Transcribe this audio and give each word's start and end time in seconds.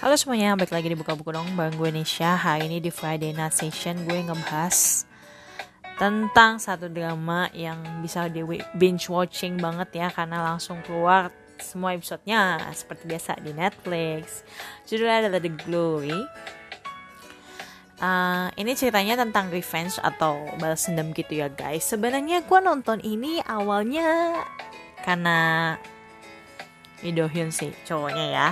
Halo 0.00 0.16
semuanya, 0.16 0.56
balik 0.56 0.72
lagi 0.72 0.88
di 0.88 0.96
Buka 0.96 1.12
Buku 1.12 1.28
dong 1.28 1.44
bareng 1.60 1.76
gue 1.76 1.92
Nisha. 1.92 2.32
Hari 2.32 2.72
ini 2.72 2.80
di 2.80 2.88
Friday 2.88 3.36
Night 3.36 3.52
Session 3.52 4.08
gue 4.08 4.16
ngebahas 4.24 5.04
tentang 6.00 6.56
satu 6.56 6.88
drama 6.88 7.52
yang 7.52 7.84
bisa 8.00 8.24
di 8.32 8.40
binge 8.80 9.12
watching 9.12 9.60
banget 9.60 10.00
ya 10.00 10.08
Karena 10.08 10.40
langsung 10.40 10.80
keluar 10.88 11.28
semua 11.60 11.92
episodenya 11.92 12.64
seperti 12.72 13.12
biasa 13.12 13.44
di 13.44 13.52
Netflix. 13.52 14.40
Judulnya 14.88 15.28
adalah 15.28 15.36
The 15.36 15.52
Glory. 15.68 16.20
Uh, 18.00 18.48
ini 18.56 18.72
ceritanya 18.72 19.20
tentang 19.20 19.52
revenge 19.52 20.00
atau 20.00 20.48
balas 20.56 20.88
dendam 20.88 21.12
gitu 21.12 21.44
ya 21.44 21.52
guys. 21.52 21.84
Sebenarnya 21.84 22.40
gue 22.40 22.60
nonton 22.64 23.04
ini 23.04 23.44
awalnya 23.44 24.32
karena 25.04 25.76
Lee 27.04 27.12
Do 27.12 27.28
Hyun 27.28 27.52
sih 27.52 27.76
cowoknya 27.84 28.26
ya 28.32 28.48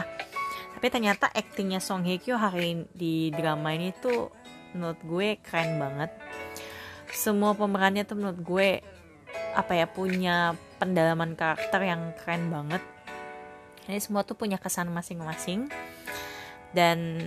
tapi 0.78 0.94
ternyata 0.94 1.26
aktingnya 1.34 1.82
Song 1.82 2.06
Hye 2.06 2.22
Kyo 2.22 2.38
hari 2.38 2.86
di 2.94 3.34
drama 3.34 3.74
ini 3.74 3.90
tuh 3.98 4.30
menurut 4.78 5.02
gue 5.02 5.28
keren 5.42 5.74
banget. 5.74 6.14
Semua 7.10 7.50
pemerannya 7.58 8.06
tuh 8.06 8.14
menurut 8.14 8.38
gue 8.38 8.68
apa 9.58 9.74
ya 9.74 9.90
punya 9.90 10.54
pendalaman 10.78 11.34
karakter 11.34 11.82
yang 11.82 12.14
keren 12.22 12.54
banget. 12.54 12.78
Ini 13.90 13.98
semua 13.98 14.22
tuh 14.22 14.38
punya 14.38 14.54
kesan 14.54 14.94
masing-masing. 14.94 15.66
Dan 16.70 17.26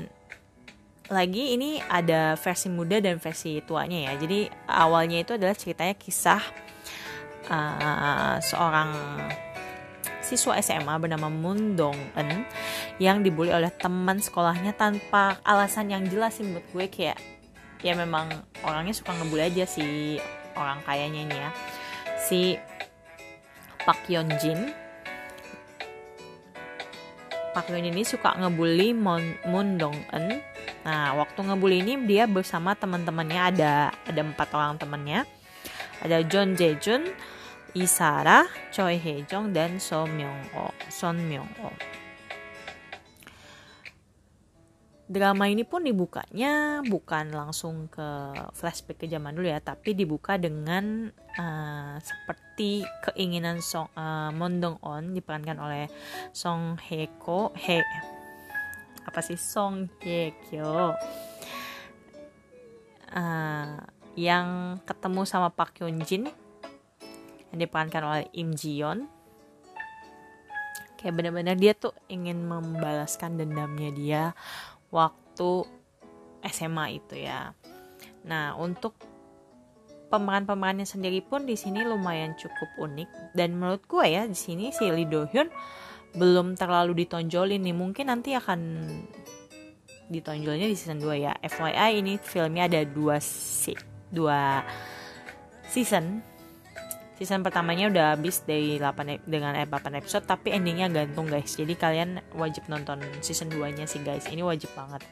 lagi 1.11 1.51
ini 1.51 1.83
ada 1.91 2.39
versi 2.39 2.71
muda 2.71 3.03
dan 3.03 3.19
versi 3.19 3.59
tuanya 3.67 4.07
ya. 4.07 4.13
Jadi 4.15 4.47
awalnya 4.71 5.27
itu 5.27 5.35
adalah 5.35 5.59
ceritanya 5.59 5.99
kisah 5.99 6.39
uh, 7.51 8.39
seorang 8.39 8.95
siswa 10.31 10.55
SMA 10.63 10.95
bernama 10.95 11.27
Moon 11.27 11.75
Dong 11.75 11.99
Eun 12.15 12.47
yang 13.03 13.19
dibully 13.19 13.51
oleh 13.51 13.67
teman 13.67 14.23
sekolahnya 14.23 14.71
tanpa 14.79 15.43
alasan 15.43 15.91
yang 15.91 16.07
jelas 16.07 16.39
sih 16.39 16.47
menurut 16.47 16.63
gue 16.71 16.87
kayak 16.87 17.19
ya 17.83 17.91
memang 17.99 18.31
orangnya 18.63 18.95
suka 18.95 19.11
ngebully 19.11 19.51
aja 19.51 19.67
si 19.67 20.15
orang 20.55 20.79
kayanya 20.87 21.19
ini 21.27 21.35
ya. 21.35 21.49
Si 22.21 22.55
Pak 23.83 24.07
Yeon 24.07 24.29
Jin 24.39 24.71
Pak 27.51 27.67
Yeon 27.67 27.91
ini 27.91 28.07
suka 28.07 28.31
ngebully 28.39 28.95
Moon, 28.95 29.35
Moon 29.43 29.75
Dong 29.75 29.99
Eun 30.15 30.39
nah 30.81 31.13
waktu 31.13 31.45
ngebully 31.45 31.83
ini 31.83 31.93
dia 32.09 32.25
bersama 32.25 32.73
teman-temannya 32.73 33.41
ada 33.53 33.73
ada 34.07 34.21
empat 34.23 34.49
orang 34.55 34.79
temannya. 34.79 35.27
Ada 36.01 36.25
John 36.25 36.57
Jae 36.57 36.73
Jun 36.81 37.05
Isara, 37.71 38.47
Choi 38.71 38.99
Hae-jong, 38.99 39.55
dan 39.55 39.79
Son 39.79 40.11
Myung-oh. 40.11 40.75
Son 40.91 41.15
Myung-oh. 41.15 41.71
Drama 45.11 45.51
ini 45.51 45.67
pun 45.67 45.83
dibukanya 45.83 46.79
bukan 46.87 47.35
langsung 47.35 47.91
ke 47.91 48.31
flashback 48.55 49.03
ke 49.03 49.11
zaman 49.11 49.35
dulu 49.35 49.51
ya, 49.51 49.59
tapi 49.59 49.91
dibuka 49.91 50.39
dengan 50.39 51.11
uh, 51.35 51.99
seperti 51.99 52.87
keinginan 53.11 53.59
Song 53.59 53.91
uh, 53.91 54.31
Mon 54.31 54.63
Dong 54.63 54.79
On 54.79 55.11
diperankan 55.11 55.59
oleh 55.59 55.91
Song 56.31 56.79
Hye 56.79 57.11
Ko 57.19 57.51
He 57.59 57.83
apa 59.03 59.19
sih 59.19 59.35
Song 59.35 59.91
Hye 59.99 60.31
Kyo 60.47 60.95
uh, 63.11 63.67
yang 64.15 64.79
ketemu 64.87 65.21
sama 65.27 65.51
Park 65.51 65.83
Hyun 65.83 65.99
Jin 66.07 66.31
yang 67.51 67.59
diperankan 67.67 68.03
oleh 68.03 68.23
Im 68.35 68.55
Ji 68.55 68.79
Yeon. 68.79 69.07
Kayak 70.95 71.13
benar-benar 71.17 71.55
dia 71.57 71.73
tuh 71.73 71.91
ingin 72.07 72.45
membalaskan 72.45 73.35
dendamnya 73.35 73.89
dia 73.91 74.23
waktu 74.93 75.65
SMA 76.45 77.01
itu 77.01 77.15
ya. 77.25 77.51
Nah 78.25 78.53
untuk 78.55 78.95
pemeran-pemerannya 80.11 80.83
sendiri 80.83 81.23
pun 81.23 81.47
di 81.47 81.55
sini 81.55 81.81
lumayan 81.87 82.35
cukup 82.35 82.69
unik. 82.77 83.33
Dan 83.33 83.57
menurut 83.57 83.87
gue 83.87 84.05
ya 84.05 84.27
di 84.27 84.35
sini 84.35 84.69
si 84.75 84.91
Lee 84.91 85.07
Do 85.07 85.25
Hyun 85.25 85.47
belum 86.13 86.59
terlalu 86.59 87.07
ditonjolin 87.07 87.63
nih. 87.63 87.75
Mungkin 87.75 88.11
nanti 88.11 88.35
akan 88.35 88.59
ditonjolnya 90.11 90.67
di 90.67 90.75
season 90.75 90.99
2 90.99 91.23
ya. 91.23 91.33
FYI 91.39 92.03
ini 92.03 92.19
filmnya 92.19 92.67
ada 92.67 92.83
dua 92.83 93.17
si 93.23 93.71
dua 94.11 94.59
season 95.71 96.19
season 97.21 97.45
pertamanya 97.45 97.85
udah 97.93 98.05
habis 98.17 98.41
dari 98.49 98.81
8 98.81 99.29
dengan 99.29 99.53
8 99.53 99.93
episode 99.93 100.25
tapi 100.25 100.57
endingnya 100.57 100.89
gantung 100.89 101.29
guys. 101.29 101.53
Jadi 101.53 101.77
kalian 101.77 102.17
wajib 102.33 102.65
nonton 102.65 102.97
season 103.21 103.53
2 103.53 103.77
nya 103.77 103.85
sih 103.85 104.01
guys. 104.01 104.25
Ini 104.25 104.41
wajib 104.41 104.73
banget. 104.73 105.05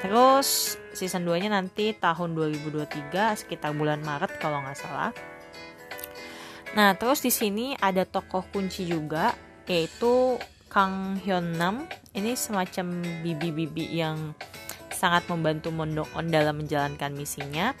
Terus 0.00 0.80
season 0.96 1.28
2 1.28 1.44
nya 1.44 1.52
nanti 1.52 1.92
tahun 1.92 2.32
2023 2.32 3.36
sekitar 3.36 3.76
bulan 3.76 4.00
Maret 4.00 4.40
kalau 4.40 4.64
nggak 4.64 4.80
salah. 4.80 5.12
Nah 6.72 6.96
terus 6.96 7.20
di 7.20 7.28
sini 7.28 7.76
ada 7.76 8.08
tokoh 8.08 8.48
kunci 8.48 8.88
juga 8.88 9.36
yaitu 9.68 10.40
Kang 10.72 11.20
Hyun 11.20 11.60
Nam. 11.60 11.84
Ini 12.16 12.32
semacam 12.32 13.04
bibi-bibi 13.20 13.92
yang 13.92 14.32
sangat 14.88 15.28
membantu 15.28 15.68
Mondok 15.68 16.08
On 16.16 16.32
dalam 16.32 16.64
menjalankan 16.64 17.12
misinya 17.12 17.76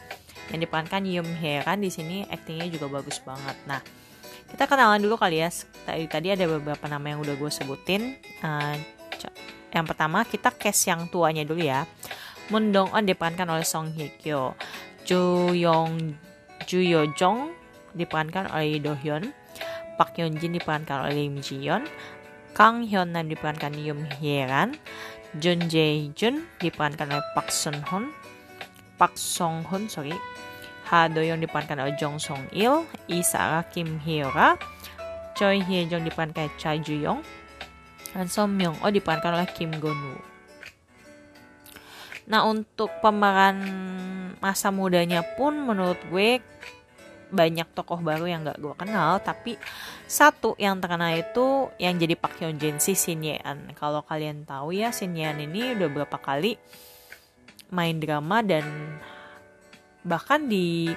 yang 0.50 0.60
diperankan 0.62 1.02
Yum 1.06 1.28
Heran 1.42 1.82
di 1.82 1.90
sini 1.90 2.22
aktingnya 2.26 2.70
juga 2.70 2.86
bagus 3.00 3.18
banget. 3.22 3.56
Nah, 3.66 3.80
kita 4.46 4.70
kenalan 4.70 5.02
dulu 5.02 5.18
kali 5.18 5.42
ya. 5.42 5.50
Tadi 5.86 6.06
tadi 6.06 6.28
ada 6.30 6.46
beberapa 6.46 6.86
nama 6.86 7.02
yang 7.14 7.18
udah 7.22 7.34
gue 7.34 7.50
sebutin. 7.50 8.14
Uh, 8.42 8.78
yang 9.74 9.84
pertama 9.84 10.22
kita 10.24 10.54
cast 10.54 10.86
yang 10.86 11.10
tuanya 11.10 11.42
dulu 11.42 11.60
ya. 11.60 11.84
Moon 12.48 12.70
Dong 12.70 12.94
On 12.94 13.02
diperankan 13.02 13.50
oleh 13.50 13.66
Song 13.66 13.90
Hye 13.92 14.14
Kyo. 14.22 14.54
Ju 15.02 15.50
Yong 15.50 16.14
Ju 16.66 16.78
Yo 16.78 17.10
Jong 17.18 17.50
diperankan 17.98 18.54
oleh 18.54 18.78
Do 18.78 18.94
Hyun. 18.94 19.34
Park 19.96 20.20
Yeon 20.20 20.36
Jin 20.36 20.54
diperankan 20.54 21.08
oleh 21.08 21.26
Lim 21.26 21.42
Ji 21.42 21.66
Yeon. 21.66 21.88
Kang 22.52 22.84
Hyun 22.84 23.16
Nam 23.16 23.26
diperankan 23.26 23.74
Yum 23.74 24.06
Hyeran. 24.22 24.78
Jun 25.36 25.66
Jae 25.66 26.12
Jun 26.14 26.46
diperankan 26.62 27.10
oleh 27.10 27.26
Park 27.34 27.50
Sun 27.50 27.82
Hoon. 27.90 28.14
Park 28.96 29.18
Song 29.20 29.60
Hoon 29.68 29.92
sorry 29.92 30.16
Ha 30.86 31.10
Do 31.10 31.22
Young 31.22 31.42
diperankan 31.42 31.82
oleh 31.82 31.94
Jong 31.98 32.22
Song 32.22 32.46
Il, 32.54 32.86
Isara 33.10 33.66
Kim 33.66 33.98
Hyora, 34.06 34.54
Choi 35.34 35.60
Hye 35.66 35.90
Jong 35.90 36.06
diperankan 36.06 36.46
oleh 36.46 36.54
Cha 36.58 36.78
Ju 36.78 36.94
Yong, 36.94 37.20
dan 38.14 38.26
Son 38.30 38.54
Myung 38.54 38.78
Oh 38.80 38.90
diperankan 38.94 39.34
oleh 39.34 39.48
Kim 39.50 39.74
Gon 39.82 39.98
Woo. 39.98 40.22
Nah 42.26 42.42
untuk 42.46 42.90
pemeran 43.02 43.58
masa 44.42 44.74
mudanya 44.74 45.22
pun 45.22 45.54
menurut 45.54 45.98
gue 46.10 46.42
banyak 47.26 47.66
tokoh 47.74 47.98
baru 47.98 48.30
yang 48.30 48.46
gak 48.46 48.62
gue 48.62 48.74
kenal 48.78 49.18
tapi 49.18 49.58
satu 50.06 50.54
yang 50.62 50.78
terkenal 50.78 51.10
itu 51.18 51.70
yang 51.82 51.98
jadi 51.98 52.14
Pak 52.14 52.38
Hyun 52.38 52.54
Jin 52.62 52.78
si 52.78 52.94
Shin 52.94 53.26
An 53.42 53.74
kalau 53.74 54.06
kalian 54.06 54.46
tahu 54.46 54.70
ya 54.70 54.94
Shin 54.94 55.18
An 55.18 55.42
ini 55.42 55.74
udah 55.74 55.90
berapa 55.90 56.18
kali 56.22 56.54
main 57.74 57.98
drama 57.98 58.46
dan 58.46 58.62
bahkan 60.06 60.46
di 60.46 60.94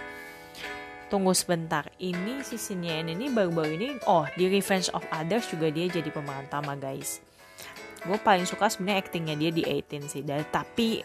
tunggu 1.09 1.33
sebentar 1.33 1.89
ini 1.97 2.45
si 2.45 2.61
Sinyen 2.61 3.09
ini 3.09 3.33
baru-baru 3.33 3.71
ini 3.73 3.89
oh 4.05 4.29
di 4.37 4.45
Revenge 4.45 4.93
of 4.93 5.01
Others 5.09 5.49
juga 5.49 5.73
dia 5.73 5.89
jadi 5.89 6.07
pemeran 6.13 6.45
utama 6.45 6.77
guys. 6.77 7.19
Gue 8.05 8.15
paling 8.21 8.45
suka 8.45 8.69
sebenarnya 8.69 9.03
actingnya 9.03 9.35
dia 9.35 9.51
di 9.51 9.65
18 9.65 10.07
sih. 10.07 10.23
Dan 10.23 10.45
tapi 10.53 11.01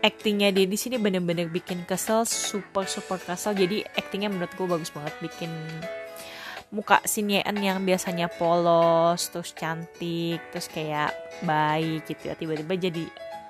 actingnya 0.00 0.54
dia 0.54 0.64
di 0.64 0.78
sini 0.78 0.96
bener-bener 0.96 1.50
bikin 1.50 1.82
kesel 1.84 2.24
super 2.24 2.86
super 2.86 3.18
kesel. 3.18 3.52
Jadi 3.58 3.82
actingnya 3.82 4.30
menurut 4.30 4.54
gue 4.54 4.66
bagus 4.70 4.94
banget 4.94 5.12
bikin 5.20 5.50
muka 6.72 7.02
Sinyen 7.04 7.58
yang 7.60 7.82
biasanya 7.84 8.32
polos 8.32 9.28
terus 9.28 9.52
cantik 9.52 10.40
terus 10.54 10.70
kayak 10.70 11.12
baik 11.42 12.06
gitu 12.06 12.30
ya. 12.30 12.34
Tiba-tiba 12.38 12.78
jadi 12.78 13.04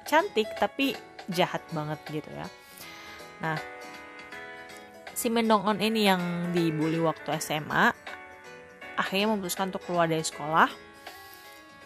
cantik 0.08 0.48
tapi 0.58 0.96
jahat 1.30 1.62
banget 1.70 2.00
gitu 2.10 2.32
ya 2.34 2.48
Nah, 3.42 3.58
si 5.10 5.26
Mendong 5.26 5.66
On 5.66 5.78
ini 5.82 6.06
yang 6.06 6.54
dibully 6.54 7.02
waktu 7.02 7.36
SMA 7.42 7.90
akhirnya 8.94 9.34
memutuskan 9.34 9.74
untuk 9.74 9.82
keluar 9.88 10.06
dari 10.06 10.22
sekolah 10.22 10.70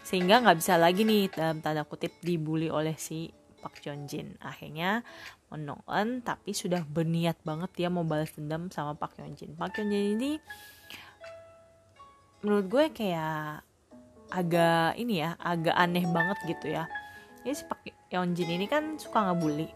sehingga 0.06 0.44
nggak 0.44 0.58
bisa 0.60 0.78
lagi 0.78 1.02
nih 1.02 1.32
dalam 1.32 1.58
tanda 1.64 1.82
kutip 1.82 2.14
dibully 2.22 2.70
oleh 2.70 2.94
si 2.94 3.32
Pak 3.58 3.82
Jeon 3.82 4.06
Jin. 4.06 4.38
Akhirnya 4.38 5.02
Mendong 5.50 5.82
On 5.90 6.22
tapi 6.22 6.54
sudah 6.54 6.86
berniat 6.86 7.40
banget 7.42 7.72
dia 7.74 7.88
mau 7.90 8.06
balas 8.06 8.30
dendam 8.36 8.70
sama 8.70 8.94
Pak 8.94 9.18
Jeon 9.18 9.34
Jin. 9.34 9.50
Pak 9.58 9.74
Jeon 9.74 9.90
Jin 9.90 10.06
ini 10.20 10.32
menurut 12.44 12.66
gue 12.70 12.84
kayak 12.94 13.66
agak 14.30 14.94
ini 15.00 15.24
ya, 15.24 15.34
agak 15.40 15.74
aneh 15.74 16.06
banget 16.06 16.38
gitu 16.46 16.66
ya. 16.70 16.86
Ini 17.42 17.54
si 17.56 17.64
Pak 17.66 17.80
Yeon 18.14 18.36
Jin 18.38 18.54
ini 18.54 18.70
kan 18.70 19.00
suka 19.00 19.32
ngebully 19.32 19.66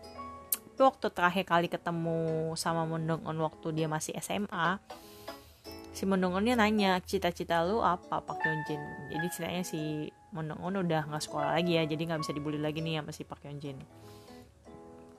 tapi 0.80 0.96
waktu 0.96 1.12
terakhir 1.12 1.44
kali 1.44 1.68
ketemu 1.68 2.56
sama 2.56 2.88
Mundong 2.88 3.20
On 3.28 3.36
waktu 3.44 3.68
dia 3.76 3.84
masih 3.84 4.16
SMA 4.16 4.80
si 5.92 6.08
Mondongonnya 6.08 6.56
nanya 6.56 6.96
cita-cita 7.04 7.60
lu 7.68 7.84
apa 7.84 8.24
Pak 8.24 8.40
Hyunjin 8.40 8.80
jadi 9.12 9.26
ceritanya 9.28 9.60
si 9.60 10.08
Mondongon 10.32 10.80
udah 10.80 11.04
nggak 11.04 11.20
sekolah 11.20 11.52
lagi 11.52 11.76
ya 11.76 11.84
jadi 11.84 12.00
nggak 12.08 12.24
bisa 12.24 12.32
dibully 12.32 12.56
lagi 12.56 12.80
nih 12.80 12.96
sama 12.96 13.12
si 13.12 13.28
Pak 13.28 13.44
Hyunjin 13.44 13.76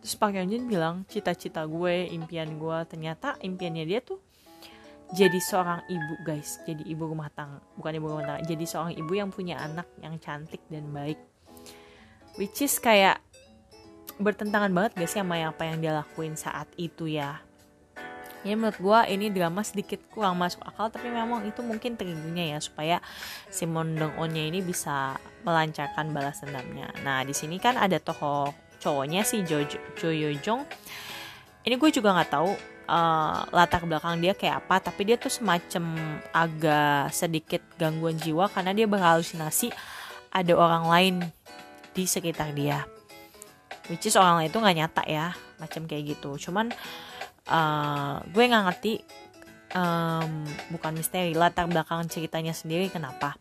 terus 0.02 0.18
Pak 0.18 0.34
Hyunjin 0.34 0.66
bilang 0.66 1.06
cita-cita 1.06 1.62
gue 1.70 2.10
impian 2.10 2.58
gue 2.58 2.78
ternyata 2.90 3.38
impiannya 3.46 3.86
dia 3.86 4.02
tuh 4.02 4.18
jadi 5.14 5.38
seorang 5.38 5.86
ibu 5.92 6.26
guys. 6.26 6.58
Jadi 6.64 6.88
ibu 6.90 7.04
rumah 7.06 7.30
tangga 7.30 7.62
bukan 7.78 8.00
ibu 8.00 8.08
rumah 8.10 8.26
tangga 8.26 8.48
jadi 8.48 8.66
seorang 8.66 8.96
ibu 8.98 9.12
yang 9.14 9.30
punya 9.30 9.62
anak 9.62 9.86
yang 10.02 10.18
cantik 10.18 10.66
dan 10.74 10.90
baik. 10.90 11.22
Which 12.40 12.66
is 12.66 12.80
kayak 12.82 13.22
bertentangan 14.22 14.72
banget 14.72 14.92
guys 14.98 15.14
sama 15.14 15.42
apa 15.42 15.68
yang 15.68 15.82
dia 15.82 15.94
lakuin 15.94 16.38
saat 16.38 16.70
itu 16.78 17.10
ya? 17.10 17.42
Ya 18.42 18.58
menurut 18.58 18.82
gue 18.82 19.00
ini 19.14 19.30
drama 19.30 19.62
sedikit 19.62 20.02
kurang 20.10 20.42
masuk 20.42 20.66
akal 20.66 20.90
tapi 20.90 21.14
memang 21.14 21.46
itu 21.46 21.62
mungkin 21.62 21.94
triggernya 21.94 22.58
ya 22.58 22.60
supaya 22.62 22.98
si 23.54 23.70
Mondong 23.70 24.18
Onnya 24.18 24.50
ini 24.50 24.66
bisa 24.66 25.14
melancarkan 25.46 26.10
balas 26.10 26.42
dendamnya. 26.42 26.90
Nah 27.06 27.22
di 27.22 27.38
sini 27.38 27.62
kan 27.62 27.78
ada 27.78 28.02
tokoh 28.02 28.50
cowoknya 28.82 29.22
si 29.22 29.46
Jo 29.46 29.62
Jo 29.94 30.10
Yo 30.10 30.34
Jong. 30.42 30.66
Ini 31.62 31.78
gue 31.78 31.90
juga 31.94 32.18
nggak 32.18 32.32
tahu 32.34 32.50
uh, 32.90 33.46
latar 33.54 33.86
belakang 33.86 34.18
dia 34.18 34.34
kayak 34.34 34.66
apa 34.66 34.90
tapi 34.90 35.06
dia 35.06 35.22
tuh 35.22 35.30
semacam 35.30 36.18
agak 36.34 37.14
sedikit 37.14 37.62
gangguan 37.78 38.18
jiwa 38.18 38.50
karena 38.50 38.74
dia 38.74 38.90
berhalusinasi 38.90 39.70
ada 40.34 40.54
orang 40.58 40.86
lain 40.90 41.16
di 41.94 42.10
sekitar 42.10 42.56
dia 42.58 42.88
which 43.92 44.08
is 44.08 44.16
orang 44.16 44.48
itu 44.48 44.56
nggak 44.56 44.78
nyata 44.80 45.04
ya 45.04 45.36
macam 45.60 45.84
kayak 45.84 46.16
gitu. 46.16 46.40
Cuman 46.48 46.72
uh, 47.52 48.24
gue 48.32 48.44
nggak 48.48 48.64
ngerti 48.72 49.04
um, 49.76 50.48
bukan 50.72 50.92
misteri 50.96 51.36
latar 51.36 51.68
belakang 51.68 52.08
ceritanya 52.08 52.56
sendiri 52.56 52.88
kenapa. 52.88 53.36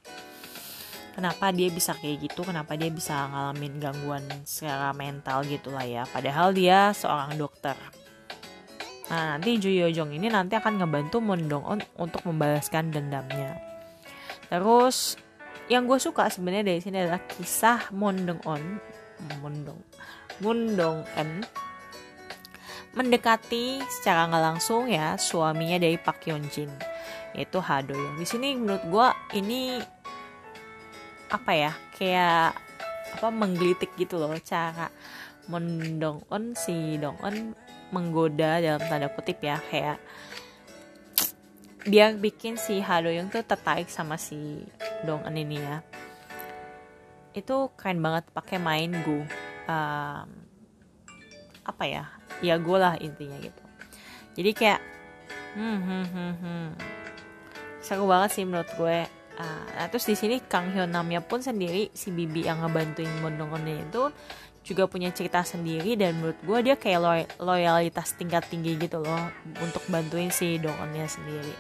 Kenapa 1.15 1.55
dia 1.55 1.71
bisa 1.71 1.95
kayak 1.95 2.27
gitu 2.27 2.43
kenapa 2.43 2.75
dia 2.75 2.91
bisa 2.91 3.31
ngalamin 3.31 3.79
gangguan 3.79 4.25
secara 4.43 4.91
mental 4.91 5.47
gitulah 5.47 5.87
ya. 5.87 6.03
Padahal 6.11 6.51
dia 6.51 6.91
seorang 6.91 7.39
dokter. 7.39 7.79
Nah 9.11 9.39
nanti 9.39 9.59
Ju 9.59 9.71
Jong 9.71 10.15
ini 10.15 10.31
nanti 10.31 10.55
akan 10.59 10.83
ngebantu 10.83 11.19
Moon 11.19 11.47
Dong 11.51 11.67
On 11.67 11.81
untuk 11.99 12.27
membalaskan 12.27 12.95
dendamnya. 12.95 13.59
Terus 14.51 15.19
yang 15.71 15.87
gue 15.87 15.99
suka 15.99 16.31
sebenarnya 16.31 16.75
dari 16.75 16.81
sini 16.83 16.99
adalah 16.99 17.23
kisah 17.27 17.91
Moon 17.95 18.27
Dong 18.27 18.43
On 18.47 18.63
Moon 19.43 19.57
Dong 19.67 19.83
Moon 20.41 20.77
Dong 20.77 21.05
En 21.17 21.45
mendekati 22.91 23.79
secara 23.87 24.27
nggak 24.27 24.45
langsung 24.51 24.91
ya 24.91 25.15
suaminya 25.15 25.79
dari 25.79 25.95
Pak 25.95 26.27
Yeon 26.27 26.43
Jin 26.51 26.71
yaitu 27.35 27.63
Ha 27.63 27.87
Do 27.87 27.95
Young. 27.95 28.19
Di 28.19 28.27
sini 28.27 28.59
menurut 28.59 28.83
gue 28.83 29.09
ini 29.39 29.79
apa 31.31 31.53
ya? 31.55 31.73
Kayak 31.95 32.59
apa 33.15 33.29
menggelitik 33.31 33.95
gitu 33.95 34.19
loh 34.19 34.35
cara 34.43 34.91
mendong 35.51 36.23
on 36.31 36.55
si 36.55 36.95
dong 36.99 37.19
on 37.23 37.55
menggoda 37.91 38.59
dalam 38.59 38.83
tanda 38.91 39.07
kutip 39.11 39.39
ya. 39.39 39.63
Kayak 39.71 40.03
dia 41.87 42.11
bikin 42.11 42.59
si 42.59 42.83
Ha 42.83 42.99
Do 42.99 43.15
Young 43.15 43.31
tuh 43.31 43.47
tertarik 43.47 43.87
sama 43.87 44.19
si 44.19 44.67
Dong 45.07 45.23
En 45.23 45.39
ini 45.39 45.63
ya. 45.63 45.87
Itu 47.31 47.71
keren 47.79 48.03
banget 48.03 48.27
pakai 48.35 48.59
main 48.59 48.91
gu 49.07 49.23
um, 49.71 50.29
apa 51.63 51.85
ya 51.87 52.05
ya 52.43 52.59
gue 52.59 52.79
lah 52.79 52.99
intinya 52.99 53.39
gitu. 53.39 53.63
Jadi 54.35 54.51
kayak 54.57 54.81
hmm 55.55 55.79
hmm 55.79 56.05
hmm 56.11 56.35
hmm. 56.43 56.67
Seru 57.81 58.11
banget 58.11 58.31
sih 58.35 58.45
menurut 58.45 58.71
gue 58.75 58.99
uh, 59.39 59.65
nah 59.79 59.87
terus 59.87 60.07
di 60.11 60.19
sini 60.19 60.43
Kang 60.43 60.75
Hyun 60.75 60.91
Namnya 60.91 61.23
pun 61.23 61.39
sendiri 61.39 61.95
si 61.95 62.11
Bibi 62.11 62.47
yang 62.47 62.61
ngebantuin 62.67 63.11
Mondongonnya 63.23 63.87
itu 63.87 64.11
juga 64.61 64.85
punya 64.85 65.09
cerita 65.11 65.41
sendiri 65.41 65.97
dan 65.97 66.21
menurut 66.21 66.37
gue 66.45 66.59
dia 66.71 66.77
kayak 66.77 67.01
loy 67.01 67.23
loyalitas 67.41 68.13
tingkat 68.15 68.45
tinggi 68.53 68.77
gitu 68.77 69.01
loh 69.01 69.33
untuk 69.59 69.81
bantuin 69.89 70.29
si 70.29 70.61
Dongonnya 70.61 71.09
sendiri. 71.09 71.55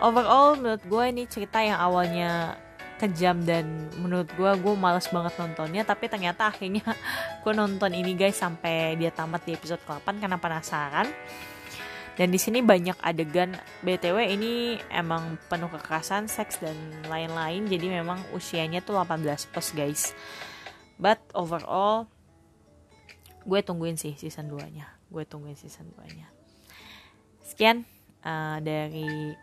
Overall 0.00 0.58
menurut 0.58 0.82
gue 0.84 1.04
ini 1.12 1.22
cerita 1.28 1.60
yang 1.62 1.78
awalnya 1.78 2.58
kejam 3.00 3.42
dan 3.42 3.90
menurut 3.98 4.30
gue 4.34 4.50
gue 4.60 4.74
males 4.78 5.06
banget 5.10 5.34
nontonnya 5.36 5.82
tapi 5.82 6.06
ternyata 6.06 6.48
akhirnya 6.48 6.84
gue 7.42 7.52
nonton 7.52 7.90
ini 7.92 8.14
guys 8.14 8.38
sampai 8.38 8.94
dia 8.96 9.10
tamat 9.10 9.42
di 9.44 9.52
episode 9.56 9.82
ke-8 9.84 10.22
karena 10.22 10.38
penasaran. 10.38 11.08
Dan 12.14 12.30
di 12.30 12.38
sini 12.38 12.62
banyak 12.62 12.94
adegan. 13.02 13.58
Btw 13.82 14.38
ini 14.38 14.78
emang 14.86 15.34
penuh 15.50 15.66
kekerasan 15.66 16.30
seks 16.30 16.62
dan 16.62 16.78
lain-lain 17.10 17.66
jadi 17.66 17.90
memang 17.90 18.22
usianya 18.30 18.86
tuh 18.86 18.94
18 19.02 19.50
plus 19.50 19.74
guys. 19.74 20.14
But 20.94 21.18
overall 21.34 22.06
gue 23.44 23.60
tungguin 23.60 24.00
sih 24.00 24.16
season 24.16 24.48
2 24.48 24.72
nya 24.72 24.88
gue 25.12 25.22
tungguin 25.28 25.56
season 25.56 25.92
2 25.92 26.16
nya 26.16 26.28
sekian 27.44 27.84
uh, 28.24 28.58
dari 28.64 29.36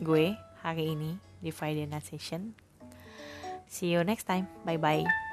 gue 0.00 0.36
hari 0.60 0.92
ini 0.92 1.16
di 1.40 1.50
Friday 1.50 1.88
Night 1.88 2.04
Session. 2.04 2.54
See 3.66 3.92
you 3.92 4.04
next 4.04 4.24
time. 4.24 4.48
Bye 4.64 4.76
bye. 4.76 5.29